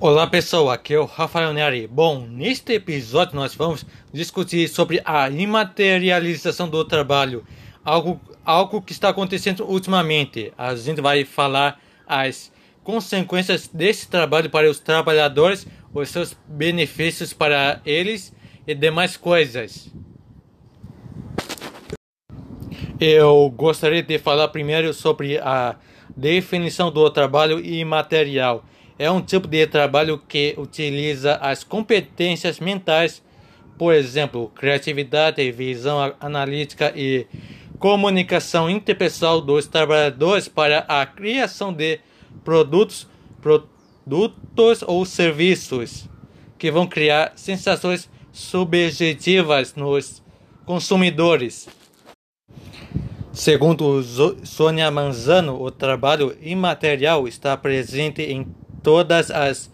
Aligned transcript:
Olá 0.00 0.28
pessoal, 0.28 0.70
aqui 0.70 0.94
é 0.94 1.00
o 1.00 1.06
Rafael 1.06 1.52
Neri. 1.52 1.88
Bom, 1.88 2.24
neste 2.24 2.74
episódio 2.74 3.34
nós 3.34 3.56
vamos 3.56 3.84
discutir 4.12 4.68
sobre 4.68 5.02
a 5.04 5.28
imaterialização 5.28 6.68
do 6.68 6.84
trabalho, 6.84 7.44
algo, 7.84 8.20
algo 8.44 8.80
que 8.80 8.92
está 8.92 9.08
acontecendo 9.08 9.68
ultimamente. 9.68 10.52
A 10.56 10.76
gente 10.76 11.00
vai 11.00 11.24
falar 11.24 11.80
as 12.06 12.52
consequências 12.84 13.66
desse 13.66 14.08
trabalho 14.08 14.48
para 14.48 14.70
os 14.70 14.78
trabalhadores, 14.78 15.66
os 15.92 16.08
seus 16.10 16.32
benefícios 16.46 17.32
para 17.32 17.80
eles 17.84 18.32
e 18.68 18.76
demais 18.76 19.16
coisas. 19.16 19.92
Eu 23.00 23.52
gostaria 23.56 24.04
de 24.04 24.16
falar 24.16 24.46
primeiro 24.46 24.94
sobre 24.94 25.38
a 25.38 25.74
definição 26.16 26.88
do 26.88 27.10
trabalho 27.10 27.58
imaterial. 27.58 28.64
É 28.98 29.08
um 29.08 29.22
tipo 29.22 29.46
de 29.46 29.64
trabalho 29.66 30.18
que 30.18 30.54
utiliza 30.58 31.36
as 31.36 31.62
competências 31.62 32.58
mentais, 32.58 33.22
por 33.78 33.94
exemplo, 33.94 34.50
criatividade, 34.56 35.52
visão 35.52 36.14
analítica 36.18 36.92
e 36.96 37.24
comunicação 37.78 38.68
interpessoal 38.68 39.40
dos 39.40 39.68
trabalhadores 39.68 40.48
para 40.48 40.80
a 40.80 41.06
criação 41.06 41.72
de 41.72 42.00
produtos, 42.42 43.06
produtos 43.40 44.82
ou 44.84 45.04
serviços 45.04 46.08
que 46.58 46.68
vão 46.68 46.84
criar 46.84 47.34
sensações 47.36 48.10
subjetivas 48.32 49.76
nos 49.76 50.20
consumidores. 50.66 51.68
Segundo 53.32 54.02
Sônia 54.44 54.90
Manzano, 54.90 55.62
o 55.62 55.70
trabalho 55.70 56.36
imaterial 56.42 57.28
está 57.28 57.56
presente 57.56 58.22
em 58.22 58.44
todas 58.82 59.30
as 59.30 59.70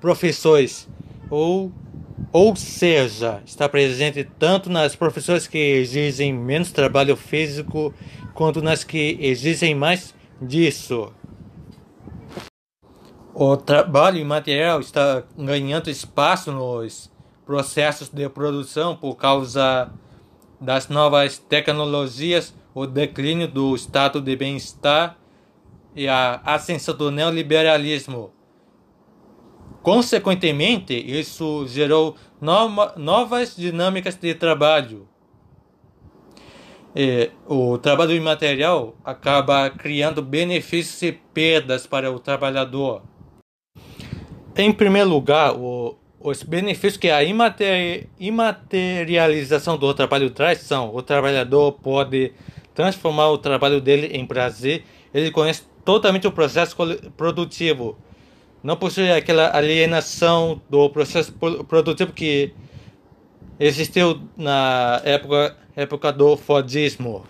profissões, 0.00 0.88
ou, 1.28 1.72
ou 2.32 2.56
seja, 2.56 3.42
está 3.44 3.68
presente 3.68 4.24
tanto 4.38 4.70
nas 4.70 4.96
profissões 4.96 5.46
que 5.46 5.58
exigem 5.58 6.32
menos 6.32 6.72
trabalho 6.72 7.16
físico 7.16 7.94
quanto 8.34 8.62
nas 8.62 8.84
que 8.84 9.18
exigem 9.20 9.74
mais 9.74 10.14
disso. 10.40 11.12
O 13.34 13.56
trabalho 13.56 14.18
imaterial 14.18 14.80
está 14.80 15.22
ganhando 15.38 15.88
espaço 15.88 16.50
nos 16.52 17.10
processos 17.46 18.08
de 18.08 18.28
produção 18.28 18.96
por 18.96 19.14
causa 19.16 19.90
das 20.60 20.88
novas 20.88 21.38
tecnologias 21.38 22.54
o 22.74 22.86
declínio 22.86 23.48
do 23.48 23.74
estado 23.74 24.20
de 24.20 24.36
bem-estar 24.36 25.16
e 25.94 26.06
a 26.06 26.40
ascensão 26.44 26.96
do 26.96 27.10
neoliberalismo. 27.10 28.32
Consequentemente, 29.82 30.94
isso 30.94 31.66
gerou 31.66 32.14
nova, 32.40 32.94
novas 32.96 33.56
dinâmicas 33.56 34.14
de 34.16 34.34
trabalho. 34.34 35.08
E 36.94 37.30
o 37.46 37.78
trabalho 37.78 38.12
imaterial 38.12 38.94
acaba 39.04 39.70
criando 39.70 40.20
benefícios 40.22 41.00
e 41.02 41.12
perdas 41.12 41.86
para 41.86 42.10
o 42.10 42.18
trabalhador. 42.18 43.02
Em 44.56 44.72
primeiro 44.72 45.08
lugar, 45.08 45.54
o, 45.54 45.96
os 46.18 46.42
benefícios 46.42 46.96
que 46.96 47.08
a 47.08 47.22
imaterialização 48.18 49.78
do 49.78 49.94
trabalho 49.94 50.30
traz 50.30 50.58
são: 50.58 50.94
o 50.94 51.00
trabalhador 51.00 51.72
pode 51.72 52.32
transformar 52.74 53.30
o 53.30 53.38
trabalho 53.38 53.80
dele 53.80 54.08
em 54.08 54.26
prazer, 54.26 54.84
ele 55.14 55.30
conhece 55.30 55.62
totalmente 55.84 56.26
o 56.26 56.32
processo 56.32 56.76
produtivo. 57.16 57.96
Não 58.62 58.76
possui 58.76 59.10
aquela 59.10 59.56
alienação 59.56 60.60
do 60.68 60.88
processo 60.90 61.32
produtivo 61.66 62.12
que 62.12 62.52
existiu 63.58 64.20
na 64.36 65.00
época, 65.04 65.56
época 65.74 66.12
do 66.12 66.36
Fordismo. 66.36 67.24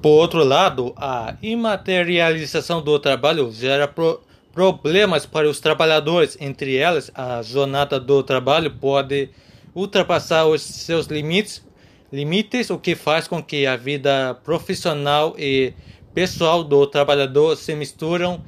Por 0.00 0.10
outro 0.10 0.42
lado, 0.42 0.92
a 0.96 1.36
imaterialização 1.42 2.82
do 2.82 2.98
trabalho 2.98 3.52
gera 3.52 3.86
pro 3.86 4.20
problemas 4.52 5.24
para 5.24 5.48
os 5.48 5.60
trabalhadores, 5.60 6.36
entre 6.38 6.76
elas, 6.76 7.10
a 7.14 7.40
jornada 7.40 7.98
do 7.98 8.22
trabalho 8.22 8.70
pode 8.70 9.30
ultrapassar 9.74 10.44
os 10.44 10.60
seus 10.60 11.06
limites 11.06 11.64
limites, 12.12 12.68
o 12.68 12.78
que 12.78 12.94
faz 12.94 13.26
com 13.26 13.42
que 13.42 13.66
a 13.66 13.74
vida 13.74 14.34
profissional 14.44 15.34
e 15.38 15.72
pessoal 16.12 16.62
do 16.62 16.86
trabalhador 16.86 17.56
se 17.56 17.74
misturam, 17.74 18.44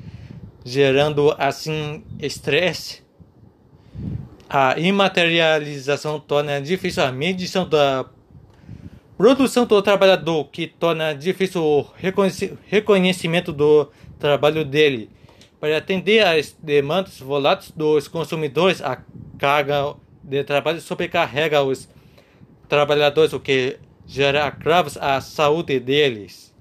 gerando 0.65 1.35
assim 1.39 2.03
estresse. 2.19 3.03
A 4.49 4.79
imaterialização 4.79 6.19
torna 6.19 6.61
difícil 6.61 7.05
a 7.05 7.13
medição 7.13 7.69
da 7.69 8.07
produção 9.17 9.67
do 9.67 9.83
trabalhador, 9.83 10.47
que 10.47 10.67
torna 10.67 11.13
difícil 11.13 11.63
o 11.63 11.87
reconhecimento 12.67 13.53
do 13.53 13.91
trabalho 14.19 14.65
dele. 14.65 15.11
Para 15.61 15.77
atender 15.79 16.27
às 16.27 16.57
demandas 16.63 17.19
voláteis 17.21 17.71
dos 17.71 18.09
consumidores, 18.09 18.81
a 18.81 19.03
carga 19.39 19.95
de 20.23 20.45
trabalho 20.45 20.81
sobrecarrega 20.81 21.63
os 21.63 21.89
trabalhadores, 22.69 23.33
o 23.33 23.41
que 23.41 23.79
gera 24.07 24.47
agravos 24.47 24.97
à 24.97 25.21
saúde 25.21 25.79
deles. 25.81 26.54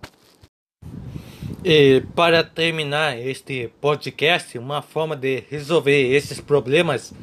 E 1.65 2.03
para 2.13 2.43
terminar 2.43 3.17
este 3.17 3.69
podcast, 3.79 4.57
uma 4.57 4.81
forma 4.81 5.15
de 5.15 5.45
resolver 5.49 6.13
esses 6.13 6.41
problemas 6.41 7.13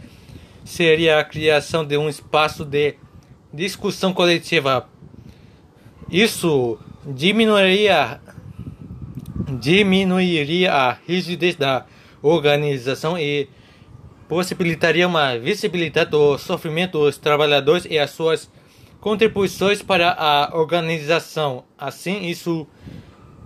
seria 0.65 1.19
a 1.19 1.25
criação 1.25 1.85
de 1.85 1.99
um 1.99 2.09
espaço 2.09 2.65
de 2.65 2.95
discussão 3.53 4.15
coletiva. 4.15 4.89
Isso 6.11 6.79
diminuiria 7.05 8.19
diminuiria 9.61 10.73
a 10.73 10.97
rigidez 11.07 11.57
da 11.57 11.85
organização 12.23 13.19
e 13.19 13.47
possibilitaria 14.27 15.07
uma 15.07 15.37
visibilidade 15.39 16.13
do 16.13 16.39
sofrimento 16.39 16.99
dos 16.99 17.19
trabalhadores 17.19 17.85
e 17.85 17.99
as 17.99 18.11
suas 18.13 18.51
contribuições 19.03 19.83
para 19.83 20.13
a 20.13 20.57
organização. 20.57 21.65
Assim, 21.77 22.27
isso 22.27 22.67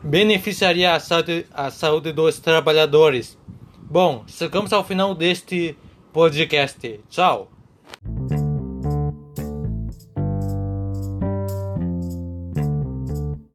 beneficiaria 0.04 0.94
a 0.94 1.00
saúde, 1.00 1.46
a 1.52 1.70
saúde 1.70 2.12
dos 2.12 2.38
trabalhadores. 2.38 3.38
Bom, 3.90 4.24
chegamos 4.26 4.72
ao 4.72 4.84
final 4.84 5.14
deste 5.14 5.76
podcast. 6.12 7.00
Tchau! 7.08 7.53